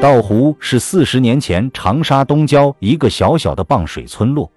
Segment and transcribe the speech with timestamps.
[0.00, 4.48] 道湖是四十年前长沙东郊一个小小的傍水村落，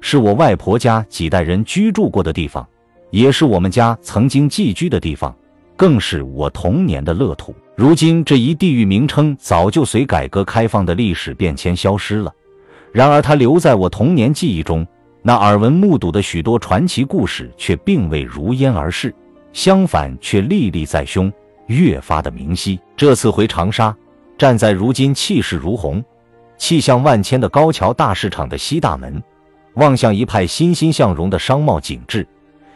[0.00, 2.66] 是我外婆家几代人居住过的地方，
[3.10, 5.34] 也是我们家曾经寄居的地方，
[5.76, 7.54] 更是我童年的乐土。
[7.74, 12.32] 如今这一地域名称早就随改革开放的历史变迁消失了，
[12.92, 14.86] 然而它留在我童年记忆中，
[15.20, 19.14] 那耳闻目睹的许多传奇故事却并未如烟而逝，
[19.52, 21.30] 相反却历历在胸，
[21.66, 22.80] 越发的明晰。
[22.96, 23.94] 这次回长沙。
[24.38, 26.04] 站在如今气势如虹、
[26.58, 29.22] 气象万千的高桥大市场的西大门，
[29.76, 32.26] 望向一派欣欣向荣的商贸景致，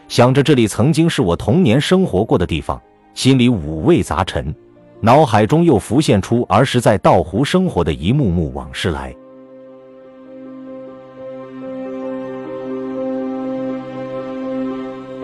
[0.09, 2.81] 想着这里曾经是我童年生活过的地方，
[3.13, 4.55] 心里五味杂陈，
[5.03, 9.15] 脑海中又浮现出儿时在道湖生活的一幕幕往事来。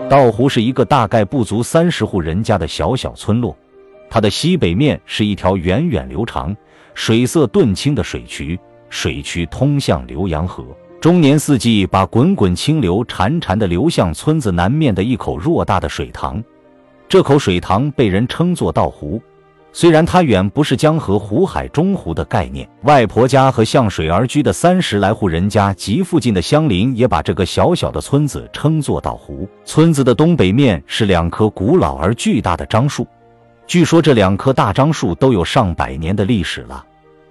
[0.09, 3.55] 道湖是一个大概不足三十户人家的小小村落。
[4.09, 6.55] 它的西北面是一条源远流长、
[6.93, 8.57] 水色顿清的水渠，
[8.89, 10.65] 水渠通向浏阳河，
[11.01, 16.41] 终年四季把滚滚清流潺潺地流向村子南面的一口偌大的水塘。
[17.09, 19.21] 这口水塘被人称作道湖，
[19.73, 22.67] 虽然它远不是江河湖海中湖的概念。
[22.83, 29.47] 外婆家和向水而居的三十来户人家及附近的乡邻也把这个小小的村子称作岛湖。
[29.65, 33.05] 村子的东北面是两棵古老而巨大的樟树。
[33.67, 36.83] 据说这两棵大樟树都有上百年的历史了，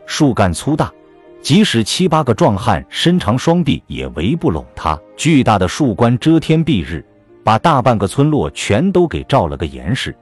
[0.04, 0.92] 树干粗大，
[1.40, 4.96] 即使七八个壮汉伸长双臂也围不拢它。
[5.16, 7.04] 巨大的树冠遮天蔽日，
[7.42, 10.14] 把大半个村落全都给罩了个严实。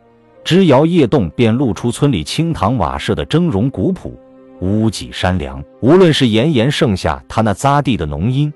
[0.45, 4.15] 枝摇叶动，便露出村里青塘瓦舍的峥嵘古朴、
[4.61, 5.65] 屋脊山梁。
[5.81, 8.53] 无论是炎炎盛夏它那匝地的浓荫，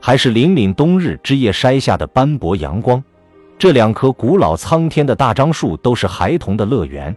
[0.00, 3.02] 还是凛凛冬日枝叶筛下的斑驳阳光。
[3.58, 7.14] 这两棵古老苍天的大樟树都是孩童的乐园，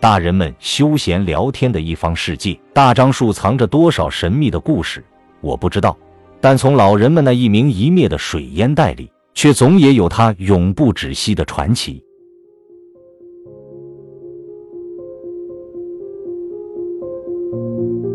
[0.00, 2.58] 大人们休闲聊天的一方世界。
[2.72, 5.04] 大樟树藏着多少神秘的故事，
[5.42, 5.94] 我不知道，
[6.40, 12.02] 但从老人们那一明一灭的水烟袋里，却总也有它永不止息的传奇。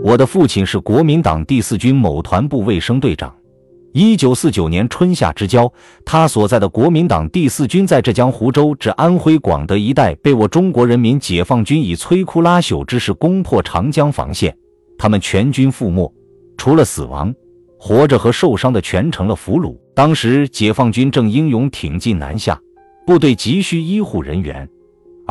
[0.03, 3.33] 我的父亲是国民党第四军某团部卫生队长。
[3.93, 5.71] 一九四九年春夏之交，
[6.03, 14.55] 他所在的国民党第四军在浙江湖州至安徽广德一带，被我中国人民解放军以摧枯拉朽之势攻破长江防线，
[14.97, 16.11] 他们全军覆没，
[16.57, 17.31] 除了死亡，
[17.77, 19.77] 活着和受伤的全成了俘虏。
[19.93, 22.59] 当时解放军正英勇挺进南下，
[23.05, 24.67] 部队急需医护人员。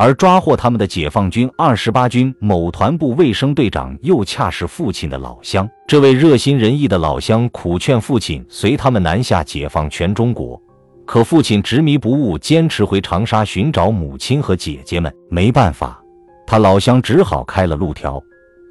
[0.01, 5.69] 而抓获他们的解放军二十八军某团部卫生队长，又恰是父亲的老乡。
[5.87, 10.59] 这位热心仁义的老乡苦劝父亲随他们南下解放全中国，
[11.05, 15.13] 可父亲执迷不悟，坚持回长沙寻找母亲和姐姐们。
[15.29, 16.03] 没办法，
[16.47, 18.19] 他老乡只好开了路条，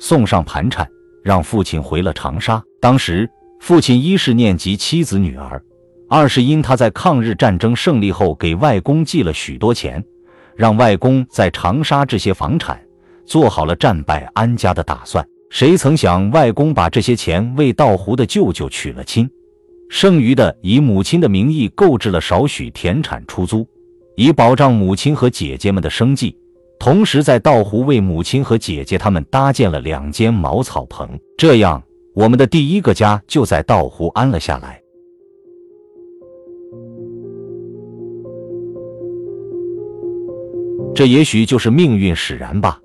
[0.00, 0.84] 送上盘缠，
[1.22, 2.60] 让父亲回了长沙。
[2.80, 3.30] 当时
[3.60, 5.62] 父亲一是念及妻子女儿，
[6.08, 10.04] 二是因他在抗日战争胜利后给外公寄了许多钱。
[10.60, 12.78] 让外公在长沙这些房产，
[13.24, 15.26] 做好了战败安家的打算。
[15.48, 19.26] 谁曾想，外公把这些钱为道湖的舅舅娶了亲，
[19.88, 23.66] 剩余的以母亲的名义购置了少许田产出租，
[24.16, 26.36] 以保障母亲和姐姐们的生计。
[26.78, 31.08] 同时，在道湖为母亲和姐姐他们搭建了两间茅草棚。
[31.38, 31.82] 这样，
[32.14, 34.79] 我们的第一个家就在道湖安了下来。
[40.94, 42.78] 这也许就是命运使然吧。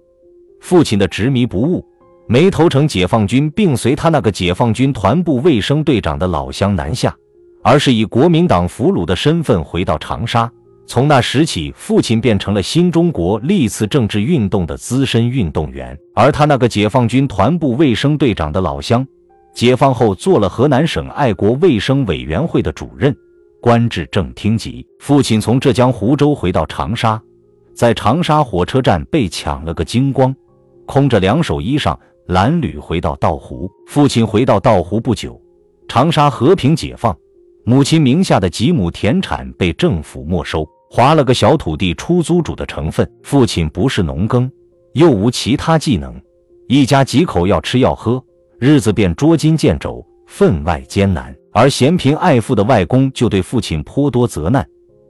[0.62, 1.86] 父亲的执迷不悟，
[2.28, 7.16] 没投诚解放军，并随他那个解放军团部卫生队长的老乡南下，
[7.62, 10.50] 而是以国民党俘虏的身份回到长沙。
[10.88, 19.06] 从那时起，父亲变成了新中国历次政治运动的资深运动员，而他那个解放军团部卫生队长的老乡，
[19.54, 23.16] 解放后做了河南省爱国卫生委员会的主任，
[23.60, 24.86] 官至正厅级。
[25.00, 27.20] 父亲从浙江湖州回到长沙。
[27.76, 30.34] 在长沙火车站被抢了个精光，
[30.86, 31.94] 空着两手衣裳，
[32.30, 33.70] 褴褛回到道湖。
[33.88, 35.40] 父亲回到道湖不久，
[35.90, 37.14] 长沙和平解放，
[37.66, 43.06] 母亲名下的几亩田产被政府没收，划了个小土地出租主的成分。
[43.24, 44.50] 父亲不是农耕，
[44.94, 46.16] 又无其他技能，
[46.70, 48.24] 一家几口要吃要喝，
[48.58, 51.36] 日子便捉襟见肘，分外艰难。
[51.52, 54.66] 而嫌贫爱富的外公就对父亲颇多责难，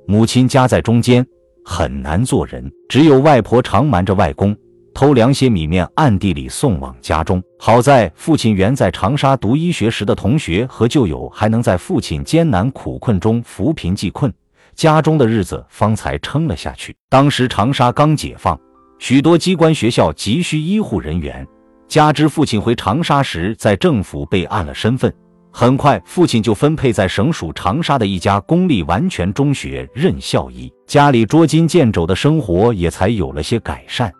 [0.07, 1.23] 母亲夹在中间。
[1.65, 4.55] 很难做人，只有外婆常瞒着外公
[4.93, 7.43] 偷粮些米面，暗地里送往家中。
[7.59, 14.31] 好在父亲原在长沙读医学时的同学和旧友，还能在父亲艰难苦困中扶贫济困，
[14.73, 16.95] 家中的日子方才撑了下去。
[17.09, 18.57] 当时长沙刚解放，
[18.99, 21.45] 许多机关学校急需医护人员，
[21.89, 25.13] 加之父亲回长沙时在政府备案了身份，
[25.57, 34.11] 很快父亲就分配在省属长沙的一家公立完全中学任校医，家里捉襟见肘的生活也才有了些改善。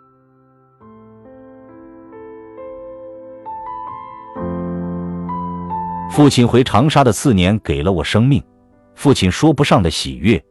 [6.10, 8.42] 父亲回长沙的四年给了我生命，
[8.94, 10.42] 父亲说不上的喜悦，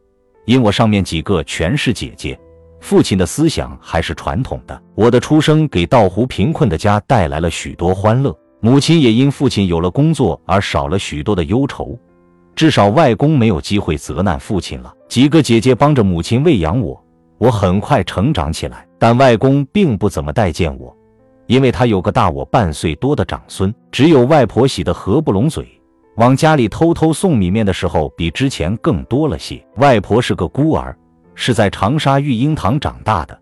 [0.45, 2.39] 因我上面几个全是姐姐。
[2.79, 11.95] 父亲的思想还是传统的，我的出生给道湖贫困的家带来了许多欢乐，母亲也因父亲有了工作而少了许多的忧愁，
[12.55, 14.91] 至少外公没有机会责难父亲了。
[15.07, 16.99] 几个姐姐帮着母亲喂养我，
[17.37, 20.91] 我很快成长起来，但外公并不怎么待见我。
[21.45, 25.63] 因为他有个大我半岁多的长孙，只有外婆喜得合不拢嘴，
[26.15, 29.63] 往家里偷偷送米面的时候比之前更多了些。
[29.75, 30.97] 外婆是个孤儿，
[31.35, 33.39] 是在长沙育婴堂长大的，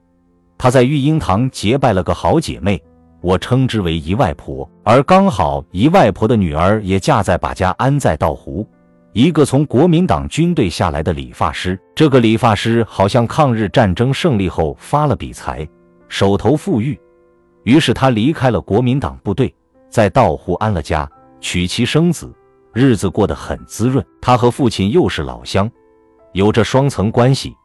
[0.58, 2.84] 她在育婴堂结拜了个好姐妹，
[3.24, 4.70] 我称之为姨外婆。
[4.84, 8.68] 而刚好姨外婆的女儿也嫁在把家安在道湖，
[9.14, 11.80] 一个从国民党军队下来的理发师。
[11.96, 15.68] 这个理发师好像抗日战争胜利后发了笔财，
[16.10, 17.00] 手头富裕。
[17.64, 19.56] 于是他离开了国民党部队，
[19.90, 21.10] 在道湖安了家，
[21.40, 22.30] 娶妻生子，
[22.74, 24.06] 日子过得很滋润。
[24.22, 25.72] 他和父亲又是老乡，
[26.34, 27.56] 有着双层关系。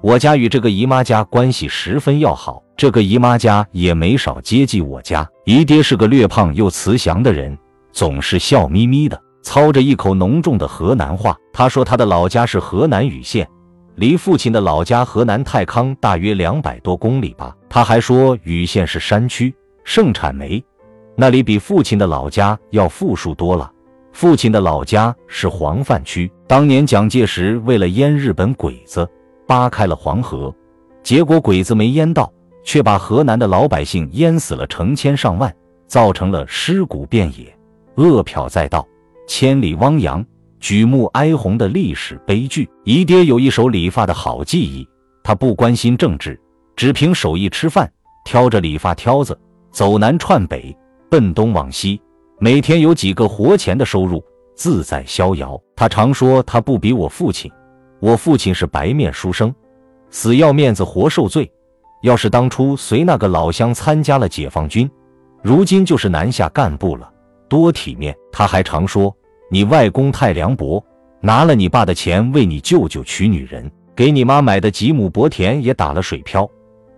[0.00, 5.28] 我家与这个姨妈家关系十分要好，这个姨妈家也没少接济我家。
[5.44, 7.56] 姨爹是个略胖又慈祥的人，
[7.90, 11.36] 总是笑眯眯的，操着一口浓重的河南话。
[11.52, 13.48] 他说他的老家是河南禹县。
[13.96, 17.52] 离父亲的老家河南太康大约两百多公里吧。
[17.68, 19.52] 他还说，禹县是山区，
[19.82, 20.64] 盛产煤，
[21.16, 23.68] 那里比父亲的老家要富庶多了。
[24.12, 29.08] 父亲的老家是黄泛区，当年蒋介石为了淹日本鬼子，
[29.48, 30.54] 扒开了黄河，
[31.02, 32.30] 结果鬼子没淹到，
[32.62, 35.52] 却把河南的老百姓淹死了成千上万，
[35.86, 37.50] 造成了尸骨遍野，
[37.96, 38.86] 饿殍载道，
[39.26, 40.22] 千里汪洋。
[40.60, 42.68] 举目哀鸿的历史悲剧。
[42.84, 44.86] 姨爹有一手理发的好技艺，
[45.22, 46.38] 他不关心政治，
[46.76, 47.90] 只凭手艺吃饭，
[48.24, 49.38] 挑着理发挑子，
[49.70, 50.76] 走南串北，
[51.08, 51.98] 奔东往西，
[52.38, 54.22] 每天有几个活钱的收入，
[54.56, 55.58] 自在逍遥。
[55.76, 57.50] 他常说他不比我父亲，
[58.00, 59.54] 我父亲是白面书生，
[60.10, 61.50] 死要面子活受罪。
[62.02, 64.88] 要是当初随那个老乡参加了解放军，
[65.42, 67.10] 如今就是南下干部了，
[67.48, 68.16] 多体面。
[68.30, 69.14] 他还常说。
[69.50, 70.84] 你外公太凉薄，
[71.20, 76.46] 拿了你爸的钱为你舅舅娶女人，给你妈买的几亩薄田也打了水漂，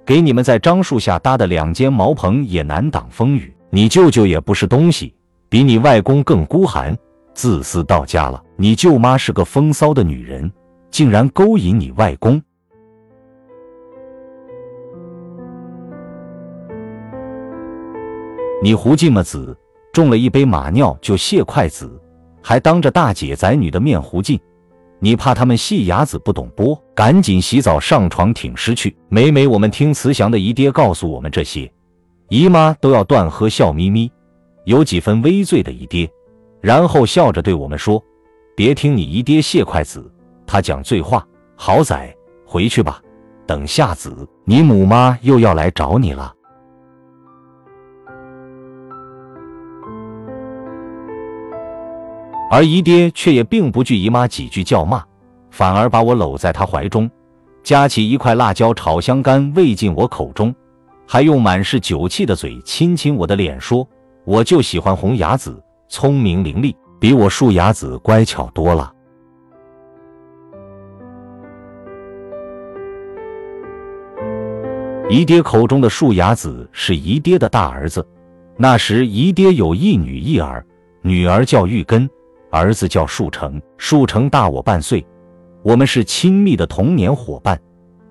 [0.05, 3.55] 给你们在樟树下搭的两间茅棚也难挡风雨。
[3.71, 5.15] 你舅舅也不是东西，
[5.49, 6.99] 比你外公更孤寒，
[7.35, 8.43] 自私到家了。
[8.57, 10.51] 你舅妈是个风骚的女人，
[10.91, 12.41] 竟然勾引你外公。
[18.63, 19.57] 你胡进么子，
[19.93, 21.91] 中了一杯马尿就卸筷子。
[22.43, 24.41] 还当着大姐仔女的面胡进，
[24.99, 28.97] 你怕他们细伢子不懂波，赶紧洗澡上床挺尸去。
[29.09, 31.71] 每每我们听慈祥的姨爹告诉我们这些，
[32.31, 34.11] 姨妈都要断喝笑眯眯，
[34.65, 36.11] 有几分微醉的姨爹，
[36.63, 38.03] 然后笑着对我们说
[38.57, 40.11] ：“别听你姨爹谢筷子，
[40.51, 41.25] 他讲醉话。
[41.55, 43.01] 好仔，回去吧，
[43.47, 46.35] 等下子你母妈又要来找你了。”
[52.51, 55.05] 而姨爹却也并不惧姨妈几句叫骂，
[55.53, 57.09] 反而把我搂在他怀中，
[57.63, 60.53] 夹起一块辣椒炒香干喂进我口中，
[61.07, 63.87] 还用满是酒气的嘴亲亲我的脸，说
[64.27, 68.93] ：“我就喜欢红牙子，聪明伶俐，比我树牙子乖巧多了。”
[75.11, 78.07] 姨爹口中的树牙子是姨爹的大儿子，
[78.57, 80.65] 那时姨爹有一女一儿，
[81.03, 82.09] 女儿叫玉根。
[82.49, 85.05] 儿子叫树成，树成大我半岁，
[85.65, 87.61] 我们是亲密的童年伙伴，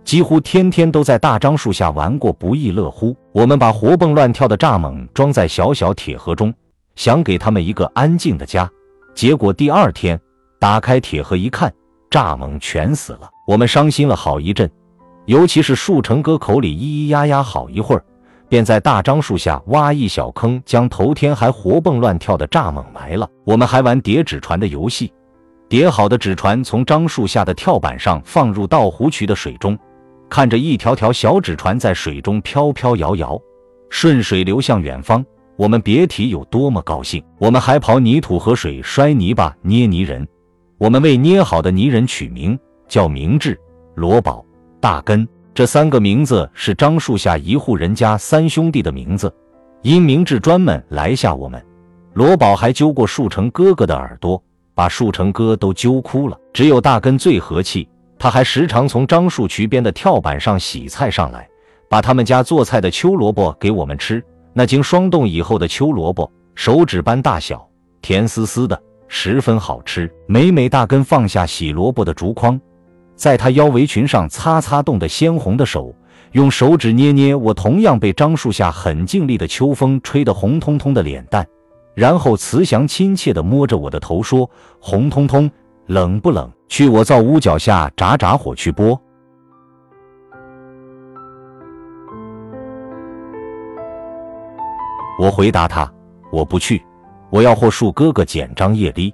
[0.03, 3.15] 几乎天天都在大樟树下玩过，不亦乐乎。
[3.31, 6.53] 我们把活蹦乱跳的蚱蜢装在小小铁盒中，
[6.95, 8.69] 想给他们一个安静的家。
[9.15, 10.19] 结果第二天
[10.59, 11.73] 打开铁盒一看，
[12.11, 13.29] 蚱蜢全死了。
[13.47, 14.69] 我们伤心了好一阵，
[15.29, 18.03] 尤其是树成哥口里咿咿呀呀好一会儿。
[18.47, 23.29] 便在大樟树下挖一小坑，将头天还活蹦乱跳的蚱蜢埋了。
[23.45, 25.13] 我们还玩叠纸船的游戏，
[25.69, 29.77] 叠好的纸船从樟树下的跳板上放入稻湖渠的水中，
[30.27, 33.39] 看着一条条小纸船在水中飘飘摇摇，
[33.91, 35.23] 顺水流向远方，
[35.55, 37.23] 我们别提有多么高兴。
[37.37, 40.27] 我们还刨泥土和水摔泥巴捏泥人，
[40.79, 42.57] 我们为捏好的泥人取名
[42.87, 43.55] 叫明智、
[43.93, 44.43] 罗宝、
[44.79, 45.27] 大根。
[45.53, 49.33] 这三个名字是樟树下一户人家三兄弟的名字，
[49.81, 51.61] 因明智专门来吓我们。
[52.13, 54.41] 罗宝还揪过树成哥哥的耳朵，
[54.73, 56.37] 把树成哥都揪哭了。
[56.53, 61.47] 只有大根最和气，他还时常从樟树渠边的跳板上洗菜上来，
[61.89, 64.23] 把他们家做菜的秋萝卜给我们吃。
[64.53, 67.67] 那经霜冻以后的秋萝卜，手指般大小，
[68.01, 70.09] 甜丝丝的，十分好吃。
[70.25, 72.59] 每每大根放下洗萝卜的竹筐，
[73.19, 75.93] 在他腰围裙上擦擦冻得鲜红的手，
[76.31, 81.45] 用手指捏捏我同样被樟树下很尽力的秋风吹得红彤彤的脸蛋，
[81.93, 84.49] 然后慈祥亲切地摸着我的头说
[84.79, 85.51] ：“红彤彤，
[85.87, 86.49] 冷不冷？
[86.69, 88.97] 去我灶屋脚下炸炸火去剥。”
[95.19, 95.91] 我回答他
[96.31, 96.81] ：“我不去，
[97.29, 99.13] 我要和树哥哥捡张叶梨。”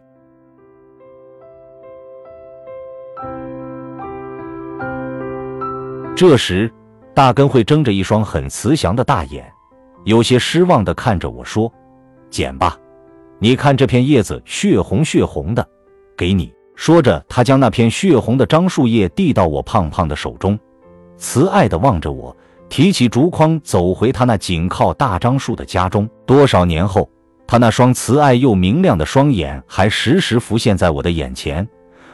[6.15, 6.71] 这时，
[7.13, 9.45] 大根会睁着一双很慈祥的大眼，
[10.05, 11.69] 有些失望地看着我说
[12.31, 12.77] ：“剪吧，
[13.37, 15.67] 你看这片叶子血红血红的，
[16.15, 20.57] 给你。”说着，他将那片血红的樟树叶递到我胖胖的手中，
[21.17, 22.35] 慈爱地望着我。
[22.69, 26.09] 提起竹筐，走回他那紧靠大樟树的家中。
[26.25, 27.09] 多少年后，
[27.45, 31.67] 他那双慈爱又明亮的双眼还时时浮现在我的眼前，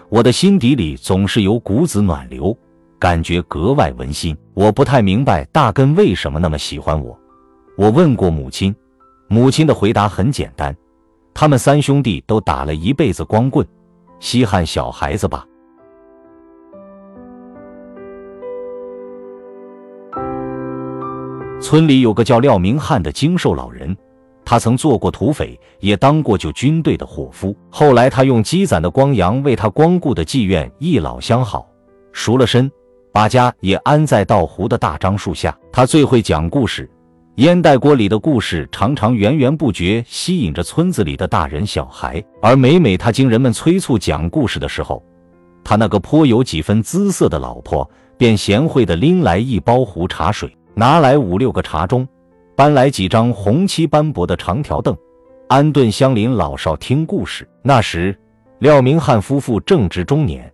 [0.10, 2.56] 我的心底里总是有股子暖流，
[3.02, 4.38] 感觉格外温馨。
[4.54, 7.20] 我不太明白大根为什么那么喜欢我。
[7.76, 8.76] 我问过母亲，
[9.28, 10.76] 母亲的回答很简单：
[11.34, 13.68] 他们三兄弟都打了一辈子光棍，
[14.20, 15.44] 稀罕小孩子吧。
[21.60, 23.98] 村里有个叫廖明汉的精瘦老人，
[24.46, 27.56] 他曾做过土匪，也当过旧军队的伙夫。
[27.72, 31.68] 后来他用积攒的光洋为他光顾的妓院一老相好，
[32.12, 32.70] 赎了身，
[33.12, 35.58] 把家也安在稻湖的大樟树下。
[35.72, 36.90] 他最会讲故事，
[37.36, 42.24] 烟袋锅里的故事常常源源不绝，吸引着村子里的大人小孩。
[42.42, 45.04] 而每每他经人们催促讲故事的时候，
[45.64, 50.56] 他那个颇有几分姿色的老婆便贤惠地拎来一包壶茶水。
[50.74, 52.08] 拿来五六个茶盅，
[52.56, 54.96] 搬来几张红漆斑驳的长条凳，
[55.50, 57.46] 安顿乡邻老少听故事。
[57.62, 58.18] 那时，
[58.60, 60.50] 廖明汉夫妇正值中年，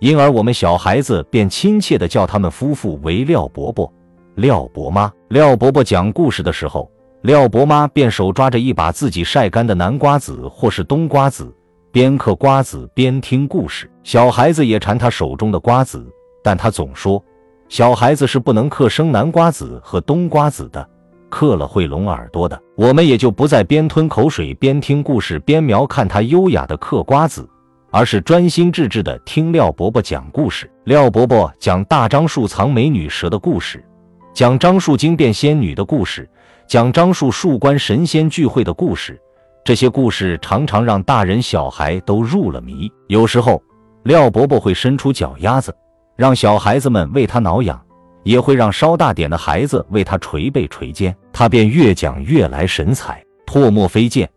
[0.00, 3.90] 因而我们小孩子便亲切地叫他们夫妇为廖伯伯、
[4.36, 5.12] 廖伯妈。
[5.28, 6.90] 廖伯伯讲故事的时候，
[7.20, 11.54] 廖伯妈便手抓着一把自己晒干的南瓜子或是冬瓜子，
[11.92, 13.90] 边嗑瓜子边听故事。
[14.02, 16.02] 小孩子也馋他手中的瓜子，
[16.42, 17.22] 但他总说。
[17.68, 20.88] 小孩子是不能嗑生南瓜子和冬瓜子的，
[21.28, 22.58] 嗑了会聋耳朵的。
[22.74, 27.46] 我们也就不再边吞口水边听故事边瞄看他优雅的嗑瓜子，
[27.90, 30.70] 而是专心致志地听廖伯伯讲故事。
[30.84, 33.84] 廖伯伯讲大樟树藏美女蛇的故事，
[34.32, 36.28] 讲樟树精变仙女的故事，
[36.66, 39.20] 讲樟树树冠神仙聚会的故事。
[39.64, 42.90] 这些故事常常让大人小孩都入了迷。
[43.08, 43.62] 有时候，
[44.04, 45.74] 廖伯伯会伸出脚丫子。
[46.16, 47.80] 让小孩子们为他挠痒，
[48.24, 54.28] 也会让稍大点的孩子为他捶背捶肩，他便越讲越来神采，唾沫飞溅，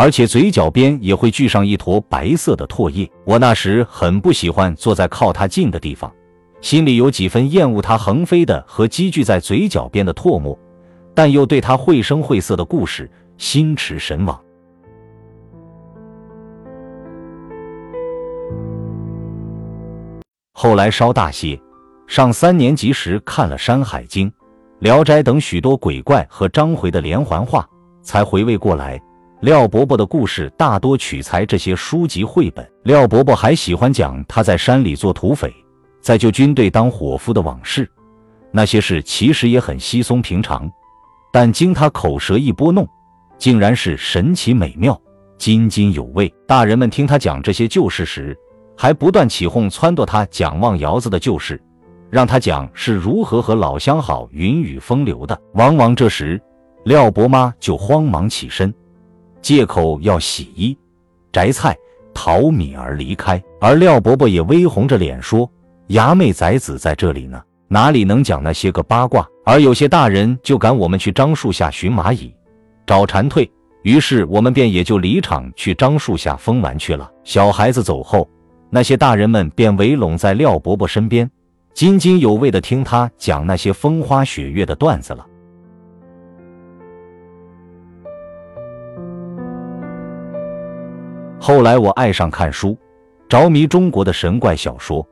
[0.00, 3.10] 而且嘴角边也会聚上一坨白色的唾液。
[3.24, 6.08] 我那时很不喜欢坐在靠他近的地方，
[6.60, 10.56] 心里有几分厌恶他横飞的和积聚在嘴角边的唾沫，
[11.16, 14.40] 但又对他绘声绘色的故事心驰神往。
[20.52, 21.60] 后来稍大些，
[22.06, 24.30] 上三年级时看了《山海经》
[24.78, 27.68] 《聊斋》等许多鬼怪和章回的连环画，
[28.00, 28.96] 才回味过来。
[29.40, 32.68] 廖伯伯的故事大多取材这些书籍绘本。
[32.82, 35.54] 廖伯伯还喜欢讲他在山里做土匪，
[36.00, 37.88] 在旧军队当伙夫的往事。
[38.50, 40.68] 那些事其实也很稀松平常，
[41.32, 42.84] 但经他口舌一拨弄，
[43.38, 45.00] 竟然是神奇美妙、
[45.38, 46.32] 津津有味。
[46.44, 48.36] 大人们听他讲这些旧事时，
[48.76, 51.62] 还不断起哄撺掇他讲望窑子的旧事，
[52.10, 55.40] 让他讲是如何和老相好云雨风流的。
[55.54, 56.40] 往往这时，
[56.86, 58.74] 廖伯妈就慌忙起身，
[59.40, 60.76] 借口要洗衣、
[61.32, 61.76] 摘菜、
[62.12, 63.42] 淘米而离开。
[63.60, 65.50] 而廖伯伯也微红着脸说
[65.90, 72.34] ：“衙妹崽子在这里呢，哪里能讲那些个八卦？”而有些大人就赶我们去樟树下寻蚂蚁、
[72.86, 73.48] 找蝉蜕，
[73.82, 77.10] 于是我们便也就离场去樟树下疯玩去了。
[77.24, 78.28] 小孩子走后。
[78.70, 81.30] 那些大人们便围拢在廖伯伯身边，
[81.72, 85.24] 津津有味地听他讲那些风花雪月的段子了。
[91.48, 92.76] 后来我爱上看书，
[93.26, 95.02] 着迷中国的神怪小说、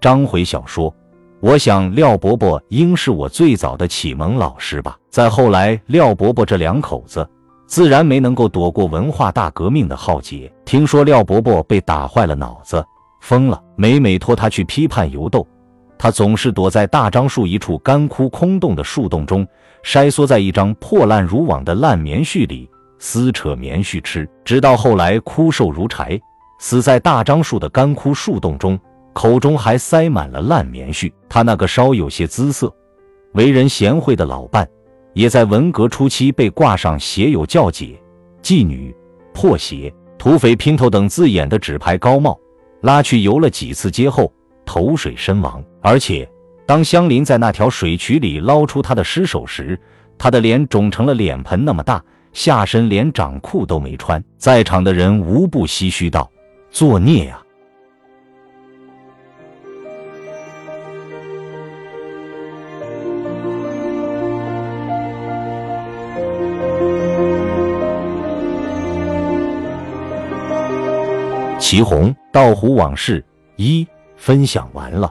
[0.00, 0.92] 章回小说、
[1.38, 4.98] 我想廖伯伯应是我最早的启蒙老师吧。
[5.08, 7.24] 再后来，廖伯伯这两口子
[7.68, 10.52] 自然没能够躲过文化大革命的浩劫。
[10.64, 12.84] 听说廖伯伯被打坏了脑子，
[13.20, 13.62] 疯了。
[13.76, 15.46] 每每托他去批判游斗，
[15.96, 19.46] 他总是躲在大樟树一处干枯空洞的树洞中，
[19.84, 26.20] 筛缩在一张破烂如网的烂棉絮里，撕扯棉絮吃，直到后来枯瘦如柴，
[26.58, 28.78] 死在大樟树的干枯树洞中。
[29.12, 31.12] 口中还塞满了烂棉絮。
[31.28, 32.74] 他那个稍有些姿色、
[33.34, 34.68] 为人贤惠的老伴，
[35.12, 37.96] 也在文革初期被挂上写有“教姐
[38.42, 38.92] ”“妓女
[39.32, 42.36] ”“破鞋”“土匪姘头”等字眼的纸牌高帽，
[42.82, 44.32] 拉去游了几次街后
[44.66, 45.62] 投水身亡。
[45.80, 46.28] 而且，
[46.66, 49.78] 当香菱在那条水渠里捞出他的尸首时，
[50.18, 52.02] 他的脸肿成了脸盆那么大，
[52.34, 54.22] 下身连长裤都没穿。
[54.36, 56.30] 在场的人无不唏嘘道
[56.70, 57.40] ：“作孽呀！”
[71.58, 73.24] 祁红盗壶往事
[73.56, 75.10] 一分享完了。